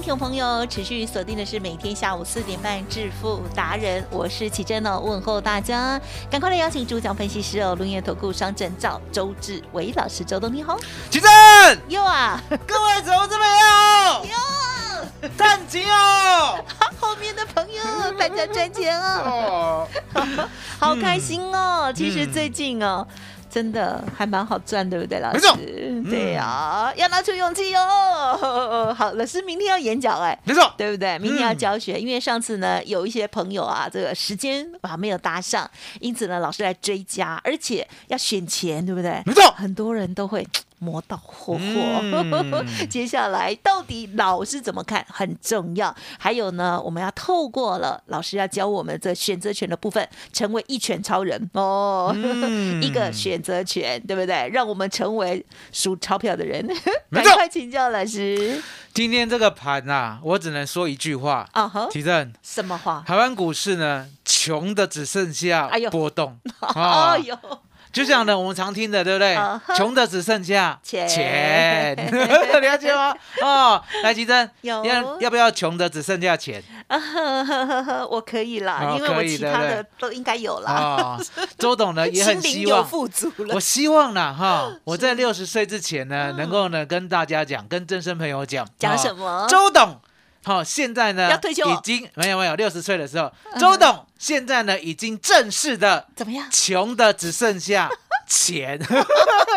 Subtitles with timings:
[0.00, 10.78] 听众朋友持续锁定的是每天下午四点半致富达人，我是启珍哦，问候大家，赶快来邀请主讲分析师哦，龙岩投顾商证照周志伟老师，周董你好，
[11.10, 11.30] 起正，
[11.88, 16.64] 哟啊，各位投资朋友，哟，站起哦！
[16.98, 17.82] 后面的朋友
[18.18, 20.48] 大家赚钱哦， 哦，
[20.80, 23.06] 好开心哦，其实最近哦。
[23.50, 25.40] 真的还蛮好赚，对不对，老师？
[26.08, 28.94] 对呀，要拿出勇气哦。
[28.96, 31.18] 好，老师明天要演讲哎，没错，对不对？
[31.18, 35.68] 明天要教学，因为上次呢有一些朋友啊，这个时间啊没有搭上，
[36.00, 39.20] 因此呢老师来追加，而且要选钱，对不对？
[39.26, 40.46] 没错很多人都会。
[40.80, 42.66] 磨到霍霍，嗯。
[42.90, 45.94] 接下来到底老师怎么看很重要。
[46.18, 51.48] 还有呢，我们要透过了老师要教我们这选择权的部分，成为一拳超人。
[51.52, 52.82] 哦， 嗯。
[52.82, 54.48] 一个选择权，对不对？
[54.48, 56.66] 让我们成为数钞票的人。
[57.12, 58.60] 赶快请教老师。
[58.92, 63.04] 今天这个盘啊，我只能说一句话，啊哈，提振，什么话？
[63.06, 66.38] 台湾股市呢，穷的只剩下波动。
[66.60, 67.38] 哎 啊，呦，
[67.92, 69.36] 就像呢，我们常听的，对不对？
[69.76, 71.96] 穷的只剩下钱钱，
[72.62, 73.14] 了解吗？
[73.42, 74.84] 哦，来，吉珍，要
[75.20, 76.62] 要不要穷的只剩下钱？
[78.10, 80.72] 我可以啦，哦因为我其他的都应该有啦。
[80.72, 81.24] 哦，
[81.58, 83.60] 周董呢也很希望富足了我。
[83.60, 90.00] 希望呢，哈，我在六十岁之前呢，能够呢跟大家讲，跟真身朋友讲，讲哦什么周董，
[90.42, 96.46] 好，现在呢要退休哦已经没有没有六十岁的时候，周董现在呢已经正式的怎么样？
[96.50, 97.90] 穷的只剩下
[98.26, 98.80] 钱。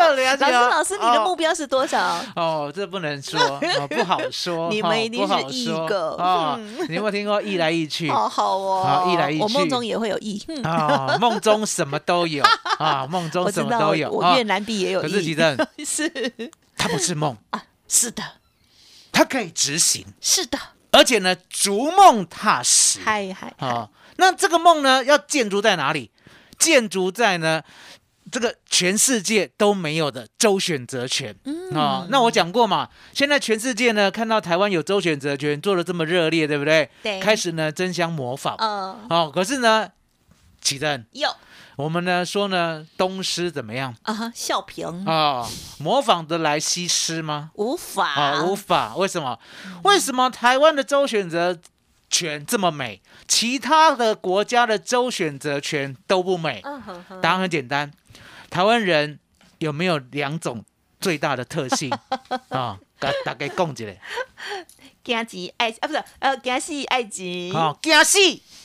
[0.04, 2.20] 老师，老师，你的目标是多少？
[2.36, 4.68] 哦，这不能说，哦、 不好说。
[4.68, 6.60] 你们哦一定是说一个。
[6.88, 8.10] 你有没有听过易来易去？
[8.10, 12.44] 好好哦，好一来一去我梦中也会有意，嗯啊，梦中什么都有
[12.78, 14.08] 啊，梦中什么都有。
[14.08, 15.02] 啊我越南币也有意。
[15.02, 15.56] 可是吉正，
[15.86, 16.10] 是
[16.76, 18.22] 它不是梦啊，是的，
[19.12, 20.58] 它可以执行，是的，
[20.94, 23.00] 而且呢，逐梦踏实。
[23.04, 26.10] 嗨嗨嗨，啊，那这个梦呢，要建筑在哪里？
[26.56, 27.60] 建筑在呢
[28.30, 31.34] 这个全世界都没有的周选择权。
[31.44, 36.88] 嗯啊，那我讲过嘛，现在全世界呢看到台湾有周选择权做的这么热烈，对不对？
[37.02, 38.56] 对开始呢争相模仿。
[38.58, 39.88] 嗯，哦，可是呢，
[40.64, 41.28] 启正，有
[41.76, 43.94] 我们呢说呢，东施怎么样？
[44.02, 45.46] 啊哈，笑评啊、
[45.78, 47.50] 模仿得来西施吗？
[47.54, 48.96] 无法啊，无法。
[48.96, 49.38] 为什么？
[49.82, 51.58] 为什么台湾的周选择
[52.08, 56.62] 权这么美，其他的国家的周选择权都不美？
[57.20, 57.92] 答案很简单，
[58.48, 59.18] 台湾人
[59.58, 60.64] 有没有两种
[61.00, 61.90] 最大的特性
[62.48, 62.78] 啊？
[63.00, 63.84] 大大概讲一下，
[65.02, 68.18] 惊钱爱啊，不是呃，惊死爱钱，哦，惊死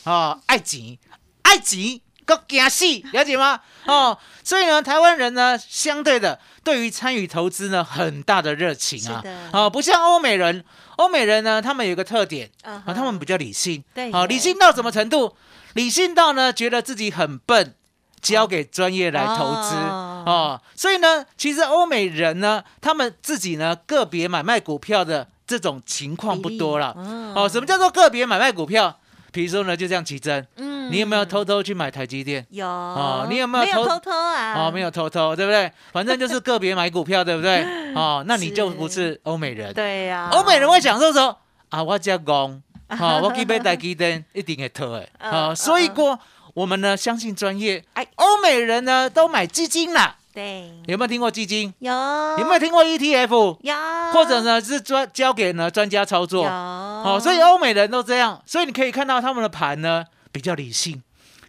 [0.04, 0.98] 哦，爱钱，
[1.44, 2.02] 爱钱。
[2.30, 3.60] 个惊死，了解吗？
[3.88, 10.64] 哦，所以呢，台湾人呢，相对的对于参与投资呢，很大的热情啊哦，不像欧美人，
[10.98, 15.36] 欧美人呢，他们有一个特点，啊，他们比较理性，对好、理性到什么程度？
[15.74, 17.74] 理性到呢，觉得自己很笨，
[18.22, 26.94] 交给专业来投资哦哦所以呢，其实欧美人呢，他们自己呢个别买卖股票的这种情况不多了。
[27.36, 29.00] 哦，什么叫做个别买卖股票？
[29.40, 30.92] 比如说呢，就像奇珍，嗯。
[30.92, 32.46] 你有没有偷偷去买台积电？
[32.50, 32.68] 有。
[32.68, 34.54] 哦你有没有偷偷偷啊？
[34.58, 35.72] 哦，没有偷偷，对不对？
[35.94, 37.64] 反正就是个别买股票，对不对？
[37.96, 39.74] 哦，那你就不是欧美人。
[39.74, 41.38] 对呀，欧美人会享受说
[41.70, 42.62] 啊，我只讲，
[42.98, 45.56] 好、我去买台积电一定会偷的， 嗯啊、嗯。
[45.56, 46.20] 所以过
[46.54, 47.82] 我们呢相信专业。
[47.94, 50.72] 哎，欧美人呢都买基金啦，对。
[50.88, 51.74] 有没有听过基金？
[51.80, 51.92] 有。
[51.92, 53.58] 有没有听过 ETF？
[53.62, 53.76] 有。
[54.14, 56.44] 或者呢是专交给呢专家操作？
[56.46, 56.50] 有。
[56.50, 61.02] 哦，所以欧美人都这样，所以你可以看到他们的盘呢比较理性，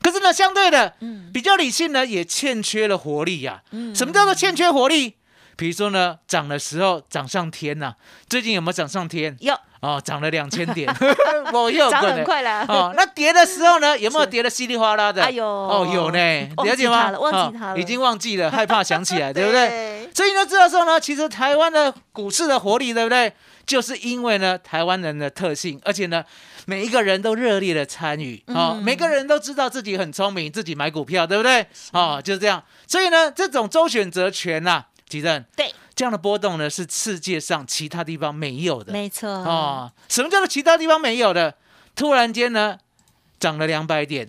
[0.02, 1.30] 可是呢，相对的，嗯。
[1.32, 3.94] 比较理性呢，也欠缺了活力呀、嗯。
[3.94, 5.14] 什么叫做欠缺活力？
[5.60, 7.94] 比如说呢，涨的时候涨上天呐、
[8.30, 9.36] 最近有没有涨上天？
[9.40, 10.90] 有哦，涨了两千点，
[11.52, 12.00] 我又涨。
[12.00, 12.64] 很快了。
[12.66, 15.22] 哦，那跌的时候呢，有没有跌的稀里哗啦的？
[15.22, 16.18] 哎呦哦，有呢，
[16.64, 17.10] 了解吗？
[17.18, 20.08] 忘记它了哦已经忘记了，害怕想起来， 对不对？？
[20.14, 23.30] 所以呢，这个时候呢，其实台湾的股市的活力，对不对？
[23.66, 26.24] 就是因为呢，台湾人的特性，而且呢，
[26.64, 31.64] 每一个人都热烈的参与哦，嗯每个人都知道自己很聪明，自己买股票，对不对？
[31.92, 32.62] 哦，就是这样。
[32.88, 38.92] 所以呢，这种周选择权呐、吉正，对，这样的波动呢，是世界上其他地方没有的。
[38.92, 39.28] 没错。
[39.28, 41.54] 哦，什么叫做其他地方没有的？
[41.96, 42.78] 突然间呢，
[43.40, 44.26] 涨了两百点，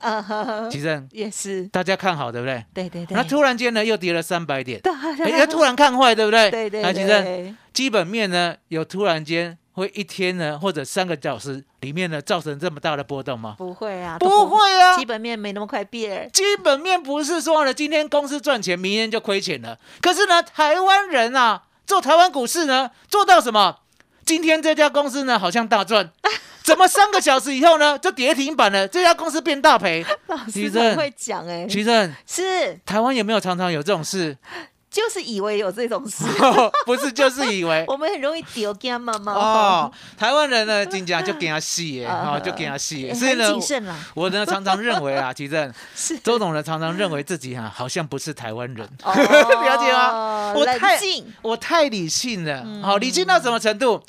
[0.70, 2.66] 吉正，也是，大家看好对不对？
[2.74, 3.16] 对对对。
[3.16, 4.92] 那突然间呢，又跌了三百点，对
[5.32, 6.50] 哎，突然看坏，对不对？
[6.50, 13.56] 对对来，吉正，基本面呢，有突然间会一天呢，或者三个小时里面呢，造成这么大的波动吗？
[13.58, 16.30] 不会啊，都不会啊基，本面没那么快变。
[16.32, 19.78] 基本面不是说呢，今天公司赚钱，明天就亏钱了。
[20.02, 23.80] 可是呢，台湾人啊，做台湾股市呢，做到什么？
[24.24, 26.12] 今天这家公司呢，好像大赚，
[26.64, 28.88] 怎么三个小时以后呢，就跌停板了？
[28.88, 30.06] 这家公司变大赔。
[30.28, 34.38] 老师很会讲哎，徐正，是台湾有没有常常有这种事？
[34.92, 36.26] 就是以为有这种事，
[36.86, 37.86] 不是，就是以为。
[37.88, 42.34] 我们很容易丢干妈妈哦，台湾人呢，真正就给他戏耶， 啊。
[42.36, 43.12] 哦，就给他戏耶。
[43.12, 43.54] 哎所以呢
[44.14, 50.54] 我呢常常认为啊，其正是周董呢常常认为自己哈、好像不是台湾人，哦了解吗？
[50.54, 51.00] 我太，
[51.42, 52.84] 我太理性了，嗯。
[52.84, 54.04] 好、理性到什么程度？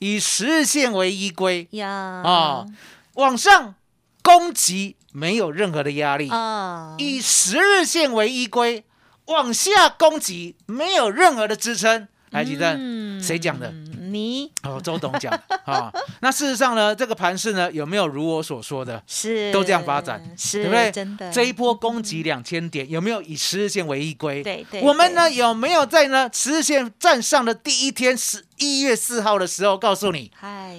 [0.00, 1.68] 以十日线为依归。
[1.70, 2.22] 呀。
[2.24, 2.66] 哦，
[3.14, 3.76] 往上
[4.22, 8.84] 攻击没有任何的压力，啊，以十日线为依归，
[9.28, 12.06] 往下攻击没有任何的支撑。
[12.30, 13.22] 来，吉正，嗯。
[13.22, 13.72] 谁讲的？
[14.10, 14.52] 你。
[14.62, 15.32] 哦，周董讲
[15.64, 15.90] 啊、
[16.20, 19.02] 那事实上呢，这个盘势呢，有没有如我所说的？
[19.06, 19.50] 是。
[19.50, 20.92] 都这样发展是对不对？
[20.92, 21.32] 真的。
[21.32, 24.42] 这一波攻击两千点，有没有以十日线为依归？
[24.42, 30.76] 对对我们呢有没有在呢十日线站上的第一天，十一月四号的时候，告诉你，嗨，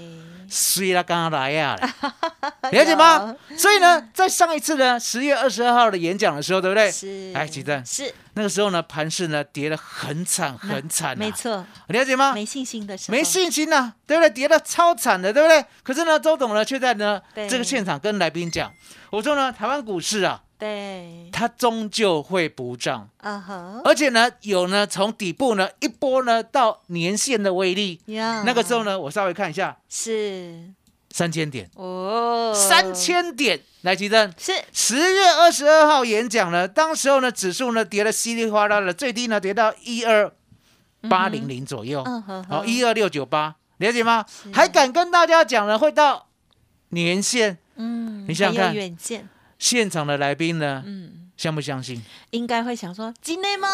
[0.50, 1.78] 虽然刚刚来呀，
[2.72, 3.36] 了解吗？
[3.58, 6.92] 所以呢，在上一次呢十月二十二号的演讲的时候，对不对？
[6.92, 12.34] 是哎吉正是那个时候呢，盘势呢跌得很惨很惨、啊，没，错，了解吗？
[12.34, 14.30] 没信心的时候，没信心呐、对不对？
[14.30, 15.64] 跌得超惨的，对不对？
[15.84, 18.72] 可是呢，周董呢却在呢对这个现场跟来宾讲，
[19.12, 23.10] 我说呢，台湾股市啊，对，它终究会补涨，
[23.86, 28.02] 而且呢，有呢从底部呢一波呢到年线的威力。
[28.08, 30.74] 呀，那个时候呢，我稍微看一下，是。
[31.12, 34.32] 三千点，哦，三千点，来吉珍。
[34.38, 34.54] 是。
[34.72, 40.32] 十月二十二号演讲呢，当时候呢，指数呢跌了稀里哗啦的，最低呢跌到一二
[41.10, 42.04] 八零零左右，
[42.48, 44.24] 好一二六九八，了解吗？
[44.54, 46.28] 还敢跟大家讲呢，会到
[46.90, 47.58] 年线。
[47.76, 48.76] 嗯，你想想看。
[48.76, 49.28] 远见，
[49.60, 52.02] 现场的来宾呢，嗯，相不相信？
[52.32, 53.68] 应该会想说金内吗？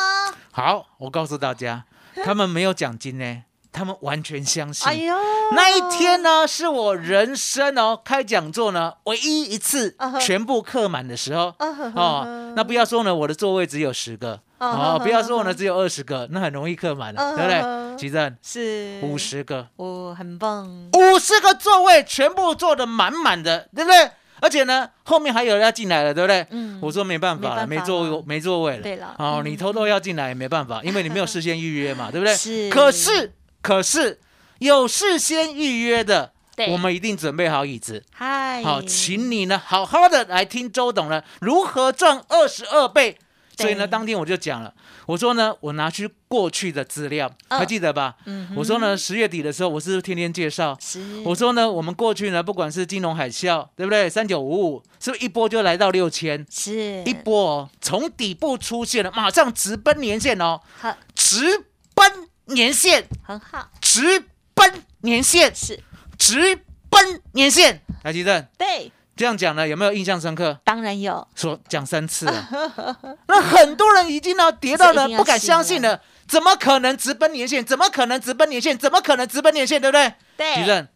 [0.52, 1.86] 好，我告诉大家，
[2.26, 4.88] 他们没有奖金呢，他们完全相信。
[4.88, 5.16] 哎呦，
[5.54, 12.54] 那一天呢，是我人生哦开讲座呢唯一一次全部客满的时候哦。
[12.56, 17.98] 那不要说呢，我的座位只有十个哦，不要说哈呢只有二十个，那很容易客满啊了，对不哈对？
[17.98, 24.10] 其正是五，十个，哦，很棒，五十个座位全部坐的满满的，对不对？
[24.42, 26.46] 而且呢，后面还有人要进来了，对不对？
[26.52, 28.84] 嗯我说没办法了，没座位，没座位了。
[28.84, 32.34] 对了哦，嗯你偷偷要进来也没办法，因为你没有事先预约嘛，对不对？
[32.36, 34.20] 是可是，可是
[34.60, 38.04] 有事先预约的，对我们一定准备好椅子。
[38.14, 43.18] 嗨，好，请你呢好好的来听周董呢如何赚二十二倍。
[43.58, 43.92] 所以呢，对。
[43.92, 44.74] 当天我就讲了，
[45.06, 48.16] 我说呢，我拿去过去的资料，嗯还记得吧？
[48.26, 50.78] 嗯我说呢，十月底的时候，我是不是天天介绍？
[50.82, 54.10] 是，我说呢，我们过去呢，不管是金融海啸，对不对？
[54.10, 56.46] 三九五五，是不是一波就来到六千？
[56.50, 57.04] 是。
[57.04, 65.80] 一波哦，从底部出现了，马上直奔年线哦，好，直奔年线，很好，直奔年线，是。
[66.18, 66.60] 直
[66.90, 67.82] 奔年线。
[68.04, 70.60] 来，吉正对，这样讲呢，有没有印象深刻？
[70.64, 72.50] 当然有，说讲三次了，
[73.28, 77.64] 那很多人已经呢跌到了不敢相信了，怎么可能直奔年限？
[77.64, 78.78] 怎么可能直奔年限？
[78.78, 79.80] 怎么可能直奔年限？
[79.80, 80.14] 对不对？
[80.36, 80.88] 对，主任，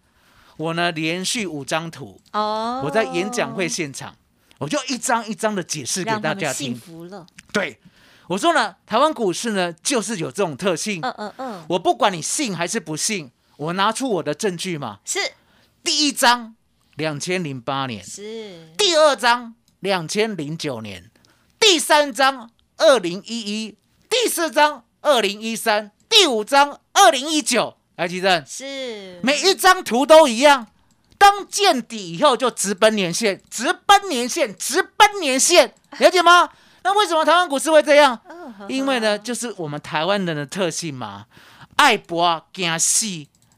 [0.58, 4.14] 我呢连续五张图，哦，我在演讲会现场，
[4.58, 6.80] 我就一张一张的解释给大家听幸听。
[6.82, 7.80] 福了，对，
[8.28, 11.00] 我说呢，台湾股市呢就是有这种特性。
[11.02, 15.00] 嗯嗯嗯，我不管你信还是不信，我拿出我的证据嘛。
[15.06, 15.20] 是
[15.82, 16.56] 第一章，
[17.00, 21.04] 两千零八年；是，第二章，两千零九年；
[21.58, 23.76] 第三章，二零一一；
[24.10, 27.78] 第四章，二零一三；第五章，二零一九。
[27.96, 30.68] 来，吉正，是，每一张图都一样，
[31.18, 36.50] 当见底以后就直奔年线，直奔年线，直奔年线，了解吗？
[36.84, 38.20] 那为什么台湾股市会这样？
[38.68, 41.28] 因为呢，就是我们台湾人的特性嘛，
[41.78, 43.06] 爱博惊死，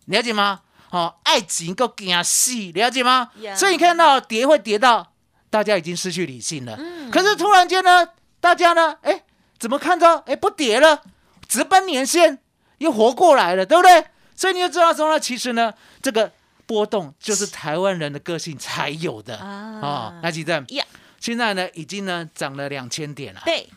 [0.05, 0.61] 了解吗？
[0.91, 5.13] 哦，爱情够惊死，了解吗 Yeah 所以你看到跌会跌到
[5.49, 6.75] 大家已经失去理性了。
[6.79, 8.07] 嗯可是突然间呢，
[8.39, 9.23] 大家呢，哎，
[9.59, 11.01] 怎么看到哎不跌了，
[11.47, 12.39] 直奔年线
[12.77, 14.05] 又活过来了，对不对？
[14.35, 16.31] 所以你就知道说呢，其实呢，这个
[16.65, 20.19] 波动就是台湾人的个性才有的啊哦。
[20.23, 20.85] 那其正呀，
[21.19, 23.67] 现在呢已经呢涨了两千点了，对，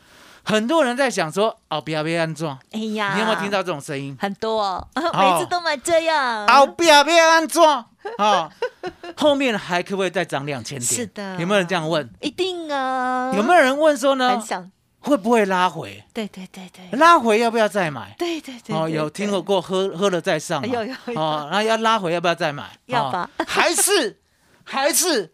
[0.44, 4.16] 很多人在想说，哦，不要被安装，哎呀，你有没有听到这种声音？
[4.20, 4.88] 很多哦？
[4.94, 7.84] 每次都买这样，哦，不要被安装
[8.18, 8.50] 啊！
[9.16, 10.86] 后面还可不可以再涨两千点？
[10.86, 12.08] 是的有没有人这样问？
[12.20, 14.40] 一定啊，有没有人问说很呢？
[14.40, 14.70] 想？
[15.00, 16.02] 会不会拉回？
[16.14, 18.14] 对对对对，拉回要不要再买？
[18.18, 19.42] 对对对，哦，有听过？
[19.42, 20.66] 过喝喝了再上？
[20.66, 22.70] 有有有哦，那要拉回要不要再买？
[22.86, 24.18] 要吧哦还是
[24.62, 25.32] 还是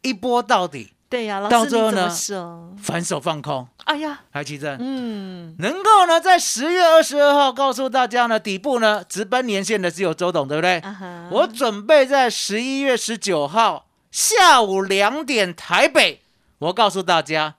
[0.00, 2.08] 一波到底，对呀，老到最后呢？
[2.80, 3.66] 反手放空？
[3.84, 10.80] 哎呀，还，奇正，嗯，能够呢在十月二十二号告诉大家呢，底部呢直奔年线的只有周董，对不对？
[11.32, 16.22] 我准备在十一月十九号下午两点台北，
[16.60, 17.56] 我告诉大家，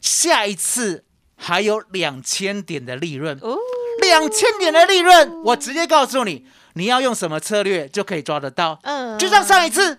[0.00, 1.04] 下一次
[1.36, 3.58] 还有两千点的利润，哦，
[4.00, 8.78] 两千点的利润，我直接告诉你，你要用什么策略就可以抓得到。
[8.84, 9.98] 嗯，就像上一次，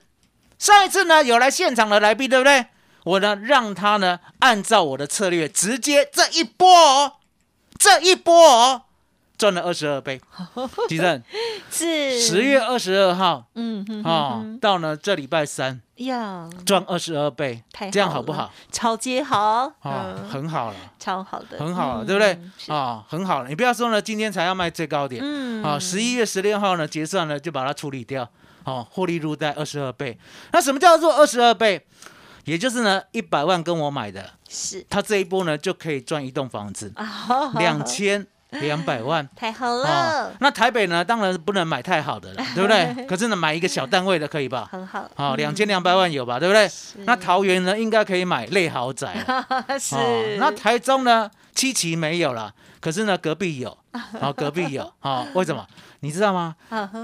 [0.58, 2.68] 上一次呢有来现场的来宾，对不对？
[3.04, 7.14] 我呢让他呢按照我的策略，直接这一波哦，
[7.78, 8.82] 这一波哦，
[9.38, 10.22] 赚了二十二倍。
[10.88, 11.22] 吉正，
[11.70, 18.52] 是十月，二十二号嗯哼哦哼，哼到呢这礼拜三呀，赚二十二倍太，这样好不好？
[18.72, 22.40] 超级好，哦，嗯很好了，超好的，很好了，嗯对不对？
[22.58, 23.50] 是啊，很好了。
[23.50, 28.30] 你不要说呢，今天才要卖最高点，嗯啊，十一月十六号呢结算了就把它处理掉，
[28.64, 30.18] 哦，获利入袋二十二倍。
[30.52, 31.86] 那什么叫做二十二倍？
[32.46, 39.28] 也就是呢，一百万跟我买的，是他这一波呢就可以赚一栋房子，啊，两千两百万。
[39.36, 43.06] 太好哦了，，那台北呢，当然不能买太好的了， 对不对？
[43.08, 44.68] 可是呢，买一个小单位的可以吧？
[44.72, 46.70] 很好，好，两千两百万有吧，对不对？
[47.06, 49.14] 那桃园呢，应该可以买类豪宅。
[49.80, 51.30] 是哦，那台中呢，
[51.64, 53.78] 七期没有了，可是呢，隔壁有，
[54.20, 55.66] 好、隔壁有，哦，为什么？
[56.02, 56.54] 你知道吗？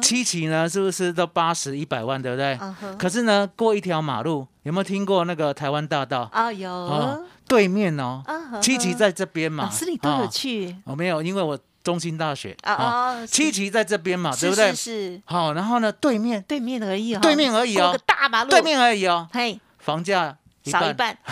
[0.02, 2.60] 七期呢，是不是都八十一百万，对不对？
[2.98, 6.30] 可是呢，过一条马路，有没有听过那个台湾大道？
[6.34, 8.22] 啊有哦，对面哦，
[8.62, 9.64] 七期在这边嘛。
[9.64, 14.76] 老师你都有哦去我没有，因为我中心大学啊哦啊，七期在这边嘛，是对不对是？
[14.76, 20.36] 是好，然后呢，对面对面而已哦，对面而已哦大马路，对，面而已哦，嘿，房价
[20.66, 21.18] 少一半，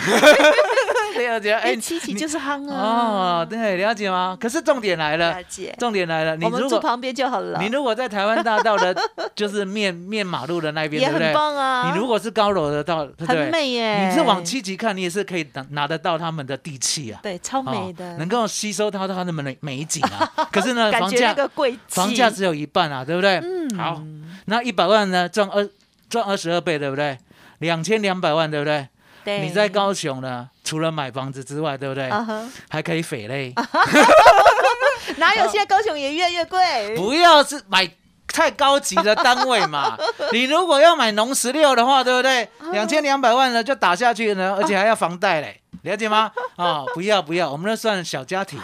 [1.26, 1.52] 了解？
[1.52, 2.80] 哎，哎，七期你就是夯啊，
[3.42, 4.36] 哦，对，了解吗？
[4.40, 8.94] 可是重点来了了，解，重点来了，你如果住旁边就好了，你如果在台湾大道的，
[9.34, 11.34] 就是面面马路的那边，也很对不对？
[11.34, 13.50] 棒啊，你如果是高楼的到，很对？
[13.50, 20.30] 美耶，你是往七级看，你也是可以拿拿得到他们的地气啊，对，超哦美的，能够吸收到他们的美美景啊。
[20.52, 21.34] 可是呢，房价
[21.88, 23.38] 房价只有一半啊，对不对？
[23.38, 24.02] 嗯好，
[24.46, 25.68] 那一百万呢，赚二
[26.08, 27.18] 赚二十二倍，对不对？
[27.58, 28.88] 两千两百万，对不对？
[29.28, 32.10] 对，你在高雄呢，除了买房子之外，对不对？
[32.70, 33.52] 还可以匪类，
[35.18, 37.90] 哪有现在高雄也越来越贵，不要是买
[38.26, 39.98] 太高级的单位嘛。
[40.32, 42.48] 你如果要买农十六的话，对不对？
[42.72, 46.30] 两千两百万呢就打下去呢，而且还要房贷嘞，了解吗？
[46.56, 48.58] 哦，不要不要，我们那算小家庭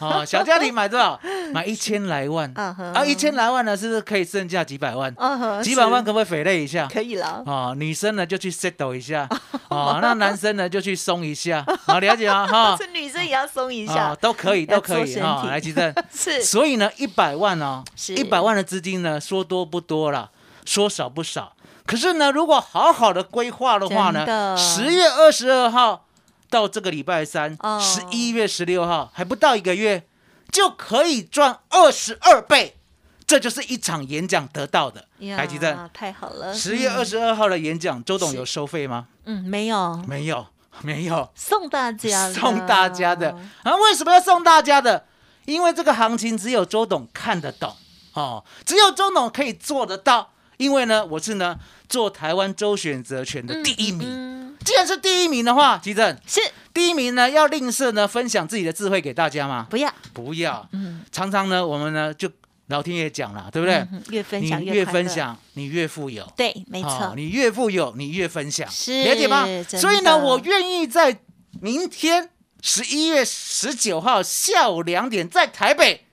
[0.00, 1.18] 哦，小家庭买多少？
[1.52, 5.14] 买一千来万啊一千来万呢，是不是可以剩下几百万？
[5.62, 6.86] 几百万可不可以匪类一下？
[6.92, 9.26] 可以了，哦，女生呢就去 settle 一下，
[9.68, 12.46] 哦，那男生呢就去松一下，好了解吗？
[12.46, 15.40] 哈， 是女生也要松一哦下，，都可以，都可以哈。
[15.40, 20.30] 做身体来，吉正， 是所以呢，一百万哦，一百万的资金呢，说多不多了，
[20.64, 21.52] 说少不少。
[21.86, 26.04] 可是呢，如果好好的规划的话呢，十月二十二号
[26.50, 30.04] 到这个礼拜三哦，十一月十六号还不到一个月，
[30.50, 32.76] 就可以赚二十二倍。
[33.26, 35.04] 这就是一场演讲得到的。
[35.18, 39.08] 呀台积电，太好了，十月二十二号的演讲，周董有收费吗？
[39.26, 40.46] 嗯，没有没有，
[40.80, 41.28] 没有。
[41.34, 43.76] 送大家，送大家的啊！
[43.76, 45.04] 为什么要送大家的？
[45.44, 47.76] 因为这个行情只有周董看得懂
[48.14, 50.30] 哦，只有周董可以做得到。
[50.56, 54.08] 因为呢，我是呢做台湾周选择权的第一名。
[54.10, 56.42] 嗯，既然是第一名的话，吉正是
[56.74, 59.66] 第一名呢，要吝啬呢分享自己的智慧给大家吗？
[59.70, 60.68] 不要，不要。
[60.72, 62.30] 嗯，常常呢，我们呢就
[62.66, 63.76] 老天爷讲了，对不对？
[63.76, 66.30] 嗯越分享你越，分享，你越富有。
[66.36, 69.46] 对，没哦错，你越富有，你越分享，是了解吗？
[69.68, 71.18] 所以呢，我愿意在
[71.62, 72.28] 明天
[72.60, 76.04] 十一月十九号下午两点，在台北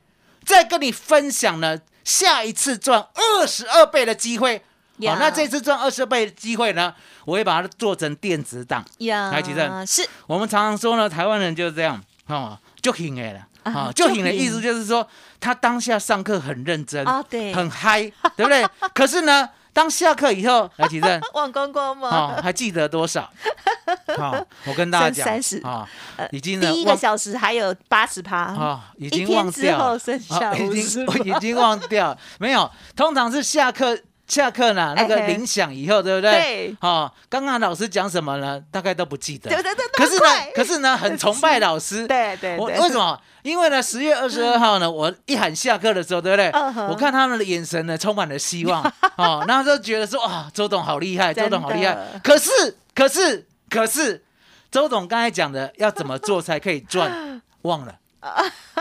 [0.46, 4.64] 再跟你分享呢下一次赚二十二倍的机会，
[4.98, 6.94] 呀那这次赚二十倍的机会呢，
[7.26, 8.84] 我会把它做成电子档。
[9.00, 15.08] 呀，台积电是我们常常说呢，台湾人就是这样哦，就挺哎了啊啊，就挺的意思就是说，
[15.40, 18.02] 他当下上课很认真啊对很嗨，
[18.36, 18.66] 对不对？
[18.94, 21.22] 可是呢，当下课以后，来提正。
[21.34, 22.10] 忘光光吗？
[22.10, 23.30] 哦，还记得多少？
[24.18, 24.34] 好、
[24.66, 25.88] 我跟大家讲，剩30啊、
[26.18, 36.32] 呃已经呢第一个小时还有八十趴，啊、已一经忘掉剩下啊已经50%已经忘掉，没有，通常是下课下课呢，那个铃响以后，对不对？
[36.32, 38.62] 对哦，刚刚老师讲什么呢？
[38.72, 39.50] 大概都不记得。
[39.50, 42.08] 对对对，可是呢，可是呢，很崇拜老师。
[42.08, 43.20] 对对对，我为什么？
[43.44, 46.50] 因为呢，十月二十二号呢，我一喊下课的时候，对不对？
[46.90, 48.82] 我看他们的眼神呢，充满了希望
[49.18, 51.96] 哦，然后就觉得说，啊，周董好厉害，周董好厉害。
[52.24, 52.50] 可是，
[52.96, 54.24] 可是，可是，
[54.72, 57.94] 周董刚才讲的要怎么做才可以赚， 忘了。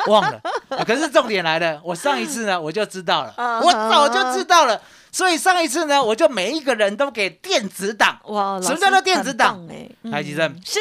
[0.06, 0.40] 忘了，
[0.86, 4.80] 可是重点来了，我上一次呢我就知道了， 嗯我早就知道了，
[5.14, 9.64] 所以上一次呢我就每一个人都给电子档，哇，什么叫做电子档？
[9.70, 10.80] 哎，台积电嗯是，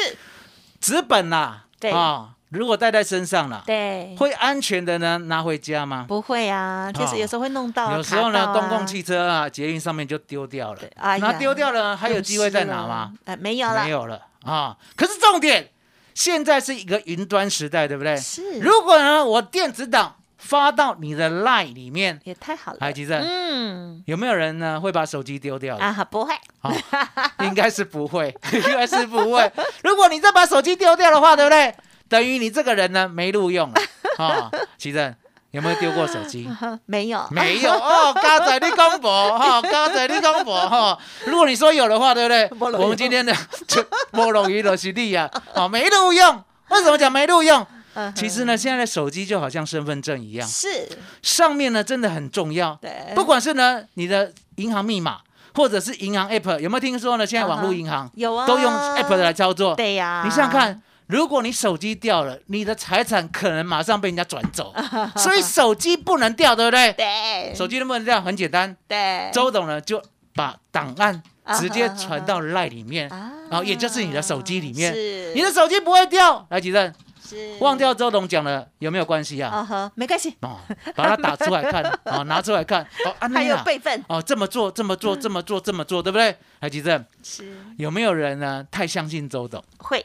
[0.80, 6.04] 纸本啦，对啊，如果带在身上了，对，会安全的呢拿回家吗？
[6.08, 6.90] 不会啊？
[6.92, 10.80] 其实有时候会弄到，有时候呢，公共汽车啊、捷运上面就丢掉了
[11.20, 13.12] 那丢掉了还有机会再拿吗？？
[13.26, 14.76] 呃，没有了，没有了啊。
[14.96, 15.70] 可是重点，
[16.12, 18.16] 现在是一个云端时代，对不对？
[18.16, 25.82] 是，如果呢，我电子档发到你的 LINE 里面，也太好了，台积电嗯有没有人呢会把手机丢掉的？
[25.82, 26.70] 啊，不会，啊，
[27.40, 29.50] 应该是不会， 应该是不会。
[29.82, 31.74] 如果你再把手机丢掉的话，对不对？
[32.08, 33.74] 等于你这个人呢没录用了
[34.18, 34.50] 啊。
[34.76, 35.14] 奇正
[35.52, 36.46] 有没有丢过手机？
[36.84, 40.98] 没有，没有哦，刚才你公婆哈，刚才你公婆哈。
[41.24, 42.50] 如果你说有的话，对不对？
[42.78, 43.34] 我们今天的
[43.66, 43.82] 就
[44.12, 46.44] 不容易的实力啊，哦，没录用。
[46.68, 47.66] 为什么讲没录用？
[47.94, 50.88] 嗯其实呢，现在的手机就好像身份证一样，是，
[51.22, 52.78] 上面呢真的很重要。
[52.80, 55.20] 对，不管是呢你的银行密码，
[55.54, 57.26] 或者是银行 app，有没有听说呢？
[57.26, 59.74] 现在网络银行有啊，都用 app 来操作。
[59.74, 64.74] 对呀，你想想看，如果你手机掉了，你的财产可能马上被人家转走，
[65.16, 66.92] 所以手机不能掉，对不对？
[66.98, 68.20] 对，手机能不能掉？
[68.20, 70.02] 很简单，对，周董呢就
[70.34, 75.32] 把档案啊直接传到 LINE 里面，啊然后也就是你的手机里面，是。
[75.34, 76.44] 你的手机不会掉。
[76.50, 76.92] 来，吉正，
[77.28, 77.56] 是。
[77.60, 79.50] 忘掉周董讲了有没有关系啊？
[79.50, 80.58] 啊哈，没关系，哦，
[80.94, 86.36] 把它打出来看， 哦，拿出来看，哦，安还有备份，哦，这么做，这么做，这么做，这么做，对不对？
[86.60, 87.56] 海，吉正，是。
[87.78, 90.04] 有没有人呢太相信周董，会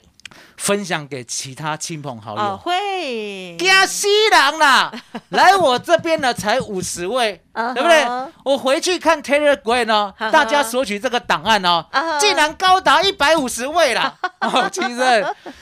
[0.57, 2.57] 分享给其他亲朋好哦友？
[2.57, 4.91] 会，惊死人啦！
[5.29, 8.05] 来我这边呢才五十位，对不对？
[8.43, 11.85] 我回去看 Telegram 呢大家索取这个档案哦
[12.19, 14.13] 竟然高达一百五十位啦！
[14.41, 14.97] 哦，其实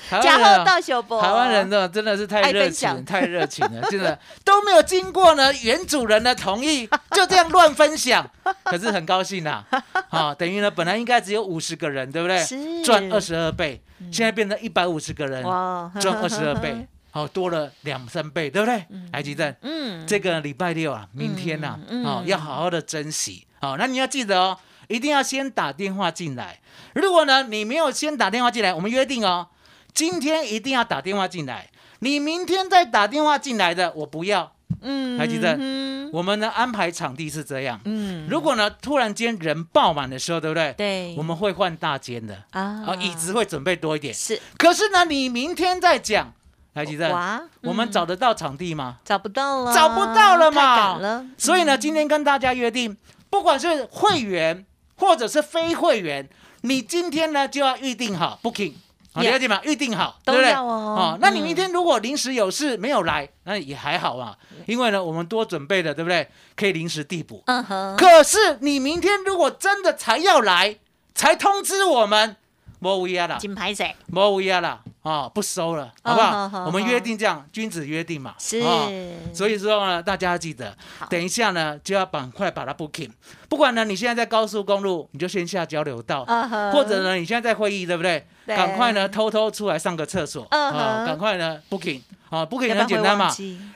[0.09, 8.27] 台加厚湾人啊到小博，台湾人呢真的是太热情，太热情了，真的都没有经过呢原主人的同意，就这样乱分享。
[8.63, 9.63] 可是很高兴呐，
[10.09, 12.43] 啊，等于呢本来应该只有五十个人，对不对？
[12.83, 18.85] 赚二十二倍，现在变成一百五十个人，哇，赚二十二倍，好 多了两三倍，对不对？
[19.11, 23.45] 台积电，嗯，这个礼拜六啊，明天呐，嗯哦，要好好的珍惜。
[23.59, 24.57] 好，那你要记得哦，
[24.87, 26.59] 一定要先打电话进来。
[26.93, 29.47] 如果呢你没有先打电话进来，我们约定哦，
[29.93, 31.69] 今天一定要打电话进来。
[31.99, 34.51] 你明天再打电话进来的，我不要。
[34.81, 40.73] 嗯，台积电嗯我们呢安排场地是这样，嗯，如果呢突然间人爆满的时候，对不对？
[40.77, 42.61] 对，我们会换大间的，啊。
[42.87, 44.13] 啊，椅子会准备多一点。
[44.13, 44.39] 是。
[44.57, 46.33] 可是呢，你明天再讲，
[46.73, 48.99] 台积电，哇，我们嗯找得到场地吗？
[49.03, 51.29] 找不到了，找不到了嘛。
[51.37, 51.79] 所以呢，嗯。
[51.79, 52.95] 今天跟大家约定，
[53.29, 56.29] 不管是会员或者是非会员，
[56.61, 58.73] 你今天呢就要预定好 booking。
[59.17, 59.59] 好了解吗？
[59.63, 60.51] 预定好，对不对？
[60.53, 66.29] 哦那你嗯明天如果临时有事没有来，那也还好嘛，因为呢，我们多准备了，对不对？
[66.55, 67.43] 可以临时递补。
[67.47, 70.77] 嗯哼，可是你明天如果真的才要来，
[71.15, 72.35] 才通知我们，
[72.79, 73.95] 没无压啦，金牌仔。
[74.07, 76.65] 没无压啦，啊，不收了，哦好不好？
[76.65, 78.59] 我们约定这样，君子约定嘛，是。
[78.59, 78.87] 啊
[79.33, 80.75] 所以说呢，大家要记得，
[81.09, 83.09] 等一下呢就要赶快把它 booking。
[83.49, 86.25] 不管呢你现在在高速公路，你就先下交流道，
[86.71, 88.25] 或者呢你现在在会议，对不对？
[88.45, 88.55] 对。
[88.55, 93.33] 赶快呢偷偷出来上个厕所，啊，赶快呢 booking 啊，booking 很简单嘛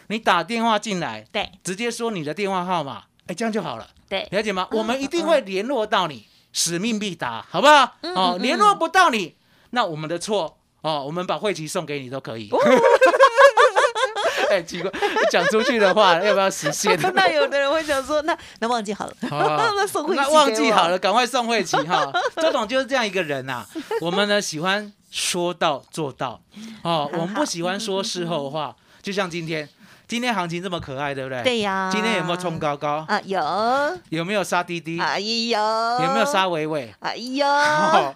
[0.07, 1.49] 你打电话进来，对。
[1.63, 3.87] 直接说你的电话号码，哎，这样就好了。
[4.09, 4.67] 对，了解吗？
[4.71, 7.95] 嗯我们一定会联络到你，使命必达，好不好？
[8.01, 9.35] 嗯哦，嗯联络不到你，
[9.71, 12.49] 那我们的错哦，我们把会旗送给你都可以。
[12.51, 12.57] 哦
[14.49, 14.91] 哎，奇怪，
[15.29, 16.99] 讲出去的话要不要实现？
[17.15, 22.11] 那有的人会想说，那那忘记好了， 那送会那忘记好了，赶快送会旗哈。
[22.35, 23.65] 周董就是这样一个人呐、
[24.01, 26.41] 我们呢喜欢说到做到
[26.83, 28.75] 哦，我们不喜欢说事后话。
[29.01, 29.67] 就像今天，
[30.11, 31.41] 今天行情这么可爱，对不对？
[31.41, 33.05] 对呀，今天有没有冲高高？
[33.07, 33.17] 啊？
[33.23, 33.39] 有，
[34.09, 34.99] 有没有杀滴滴？
[34.99, 35.57] 哎呦，
[36.03, 36.93] 有没有杀尾尾？
[36.99, 38.13] 哎呦，哦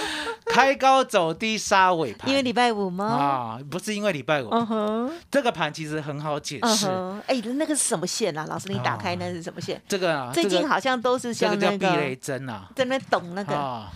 [0.48, 2.30] 开高走低杀尾盘。
[2.30, 3.04] 因为礼拜五吗？
[3.04, 6.88] 啊，不是因为礼拜五，嗯哼，这个盘其实很好解释。
[7.26, 8.46] 哎，那个是什么线啊？
[8.48, 9.78] 老师，你打开那是什么线？
[9.86, 12.70] 这个啊，最近好像都是这个叫像那避雷个针啊。
[12.74, 13.92] 在那懂那个啊，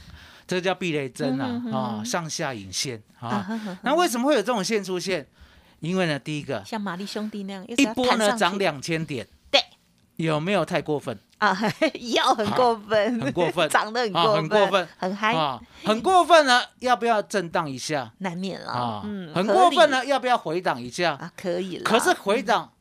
[0.47, 3.47] 这个叫避雷针啊，哼啊，上下影线啊
[3.81, 5.27] 那为什么会有这种线出现？
[5.81, 9.61] 因为呢，第一个像玛丽兄弟那样，一波呢涨两千点，对
[10.17, 11.57] 有没有太过分啊，
[12.14, 15.61] 要很过分，很过分 涨得很啊过很过分很嗨，啊？
[15.85, 19.03] 很过分呢，要不要震荡一下难免了啊，？
[19.05, 21.12] 嗯，很过分呢，要不要回档一下？
[21.14, 21.85] 啊，可以了。
[21.85, 22.73] 可是回档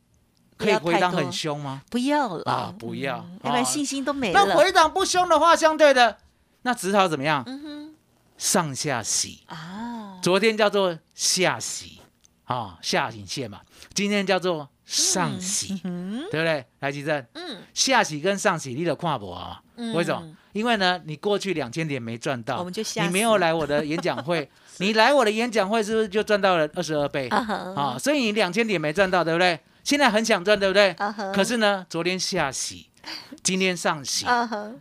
[0.58, 1.84] 可以回档很凶吗？
[1.92, 4.58] 不要了啊不要嗯要不然啊信心都没了那了。
[4.58, 6.18] 回档不凶的话，相对的，
[6.64, 7.44] 那只好怎么样？
[7.46, 7.94] 嗯
[8.40, 9.44] 上下洗。
[9.48, 11.97] 啊，昨天叫做下洗
[12.48, 13.62] 啊，下影线嘛，
[13.94, 16.66] 今天叫做上洗，嗯对不对？
[16.80, 19.62] 来，吉正，嗯下洗跟上洗你的跨博啊？
[19.76, 20.36] 嗯为什么？
[20.54, 27.96] 因为呢，你过去两千点没赚到，我们就下你没有来我的演讲会， 你来我的演讲会是不是就赚到了二十二倍啊？
[28.00, 29.60] 所以你两千点没赚到，对不对？
[29.84, 30.96] 现在很想赚，对不对？
[31.34, 32.88] 可是呢，昨天下洗，
[33.44, 34.26] 今天上洗，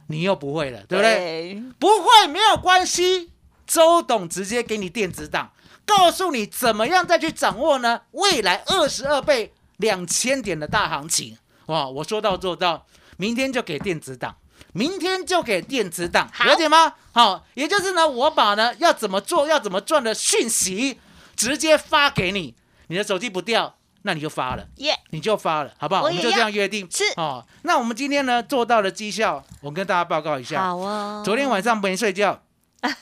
[0.07, 1.14] 你又不会了，对不对？
[1.55, 1.62] 对？
[1.79, 3.31] 不会没有关系，
[3.66, 5.52] 周董直接给你电子档，
[5.87, 8.03] 告诉你怎么样再去掌握呢？
[8.11, 11.88] 未来二十二倍两千点的大行情，哇！
[11.88, 12.85] 我说到做到，
[13.16, 14.37] 明天就给电子档，
[14.72, 16.94] 明天就给电子档，好了解吗？
[17.12, 20.99] 好，也就是呢，我把呢要怎么做、要怎么赚的讯息
[21.37, 22.55] 直接发给你，
[22.88, 24.66] 你的手机不掉，那你就发了。
[24.77, 26.03] 耶，你就发了，好不好？
[26.03, 26.87] 我我们就这样约定。
[26.90, 30.62] 是哦，那我们今天呢做到了绩效，我跟大家报告一下。
[30.62, 31.22] 好哦。
[31.25, 32.42] 昨天晚上没睡觉，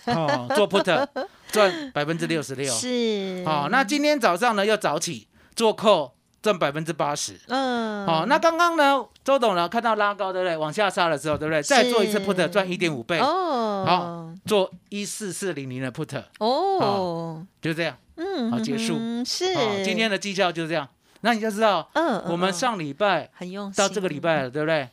[0.07, 1.09] 哦，做 put
[1.55, 2.75] 赚百分之六十六。
[2.75, 6.11] 是哦，那今天早上呢又早起做 call
[6.43, 7.39] 赚百分之八十。
[7.47, 10.57] 嗯，哦，那刚刚呢，周董呢看到拉高，对不对？
[10.57, 11.63] 往下杀的时候，对不对？
[11.63, 17.97] 再做一次 put 赚一点五倍，哦，好做一四四零零的 put，哦，就这样。
[18.17, 20.89] 嗯，好结束嗯是哦，今天的绩效就是这样。
[21.23, 24.89] 那你就知道，嗯，我们嗯上礼拜很用到这个礼拜了，对不对？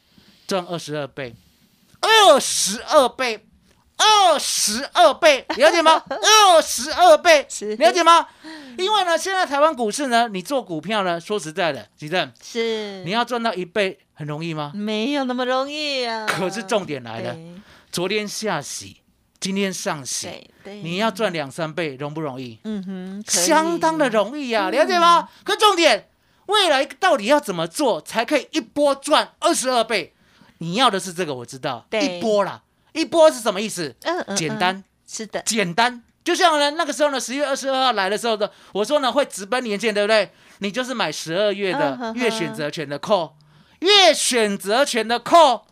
[0.48, 1.36] 赚二十二倍，
[2.02, 3.46] 二十二倍，
[4.02, 6.02] 二十二倍，了解吗？
[6.10, 8.26] 二十二倍，是了解吗？
[8.78, 14.72] 因为呢，现在台湾股市呢，你做股票呢，说实在的，吉正，是你要赚到一倍很容易吗？
[14.74, 16.26] 没有那么容易啊。
[16.26, 17.36] 可是重点来了，
[17.92, 19.02] 昨天下洗，
[19.40, 22.60] 今天上洗，你要赚两三倍容不容易？
[22.64, 25.30] 嗯哼，相当的容易呀、了解吗？
[25.44, 26.10] 可重点，
[26.48, 30.14] 未来到底要怎么做才可以一波赚二十二倍？
[30.60, 32.62] 你要的是这个，我知道，一波啦，
[32.94, 33.96] 一波是什么意思？
[34.04, 36.04] 嗯嗯，嗯简单，是的，简单。
[36.24, 40.32] 就像呢，那个时候呢，十月二十二号来的时候的，我说呢会直奔年限，对不对？
[40.60, 43.32] 你就是买十二月嗯的月选择权的 call，
[43.80, 45.64] 月选择权的 call，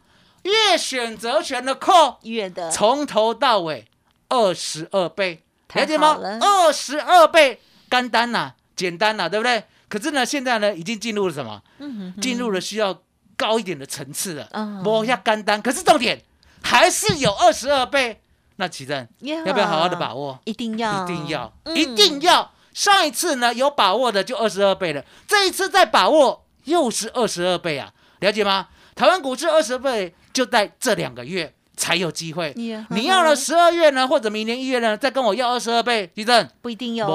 [0.42, 3.86] 月选择权的 call，月的从头到尾
[4.30, 6.18] 二十二倍，太了解吗？
[6.42, 9.64] 二十二倍，干单呐、简单呐、对不对？
[9.88, 11.62] 可是呢，现在呢，已经进入了什么？
[11.78, 13.04] 嗯进入了需要
[13.38, 15.62] 高一点的层次了，嗯摸一下干单。
[15.62, 16.20] 可是重点
[16.62, 18.22] 还是有二十二倍，
[18.58, 20.40] 那奇正要要不要好好的把握？
[20.46, 21.76] 一定要，一定要，嗯。
[21.76, 22.52] 一定要。
[22.74, 28.68] 上一次呢有把握的就二十二倍了，这一次再把握又是二十二倍啊，了解吗？
[28.96, 32.54] 台湾股市二十倍就在这两个月才有机会。
[32.68, 36.48] 呀你要了十二月呢，或者明年一月呢，再跟我要二十二倍，奇正？
[36.62, 37.08] 不一定有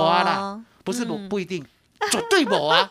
[0.83, 1.29] 不是不嗯。
[1.29, 1.65] 不一定，
[2.11, 2.91] 绝对没啊，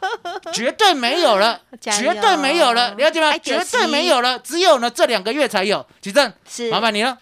[0.54, 5.86] 绝对没有了， 绝对没有了，了解吗绝对没有了，只有呢这两个月才有。
[6.02, 7.18] 举证，是麻烦你了。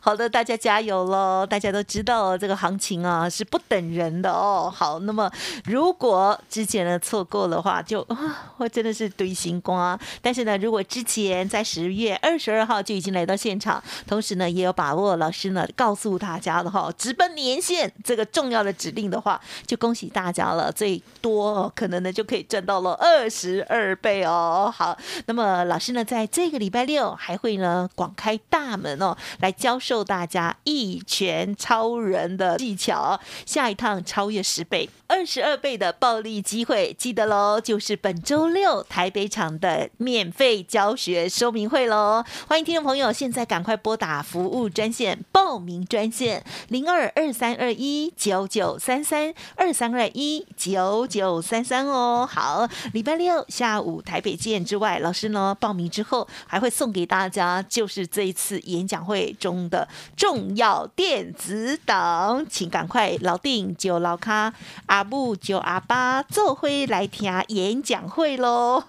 [0.00, 1.46] 好的，大家加油喽！
[1.46, 4.72] 大家都知道这个行情啊是不等人的哦。
[4.74, 5.30] 好，那么
[5.64, 9.98] 如果之前呢错过的话，就啊，我真的是堆星光。
[10.22, 24.72] 但是呢，如果之前在十月二十二号就已经来到现场，同时呢也有把握，老师呢告诉大家的哈，直奔年限这个重要的指令的话，就恭喜大家了，最多、哦、可能呢就可以赚到了二十二倍哦。
[24.74, 24.96] 好，
[25.26, 42.24] 那么老师呢在这个礼拜六还会呢广开大门哦，来教授大家一拳超人的技巧，下一趟超越十倍、二十二倍的暴利机会，记得喽，就是本周六台北场的免费教学说明会喽。
[42.48, 52.24] 欢迎听众朋友现在赶快拨打服务专线报名专线零二二三二一九九三三二三二一九九九三三哦。
[52.30, 64.54] 好，礼拜六下午台北见之外，老师呢报名之后还会送给大家，就是这一次演讲会中的重要电子档，请赶快老定九老咖，
[64.86, 68.80] 阿布九阿巴，做会来听演讲会喽！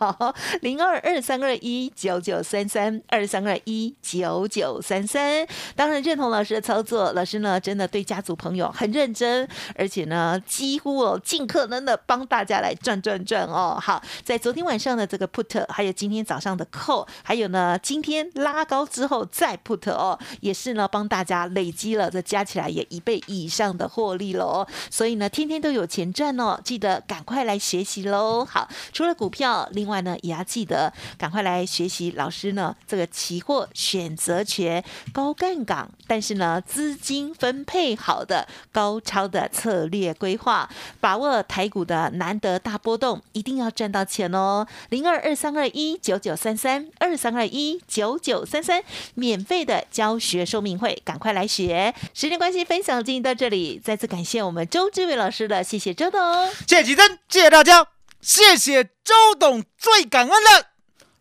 [0.62, 13.78] 零二二三二一九九三三二三二一九九三三，当然认同老师的操作，老师呢真的对家族朋友很认真，而且呢几乎哦尽可能的帮帮大家来赚赚赚哦。
[13.80, 24.68] 好，在昨天晚上的这个 put，还有今天早上的 call，还有呢今天拉高之后再 put 哦，也是呢帮大家累积了，这加起来也一倍以上的获利了哦。
[24.90, 28.44] 所以呢天天都有钱赚哦，记得赶快来学习喽。
[28.44, 40.68] 好，除了股票，另外呢也要记得赶快来学习老师呢这个期货选择权高杠杆，但是呢资金分配好的高超的策略规划，
[41.00, 44.68] 把握台股的难得大波动，一定要赚到钱哦！
[44.90, 48.84] 零二二三二一九九三三二三二一九九三三，
[49.16, 51.94] 免费的教学说明会，赶快来学。
[52.14, 56.20] 时间关系，分享进行到这里，再次感谢我们周志伟老师的，谢谢周董。
[56.68, 57.88] 谢谢吉珍，谢谢大家，
[58.22, 60.68] 谢谢周董，最感恩的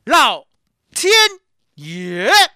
[0.05, 0.47] 老
[0.95, 1.13] 天
[1.75, 2.56] 爷。